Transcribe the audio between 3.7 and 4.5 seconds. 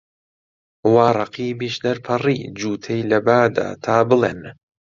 تا بڵێن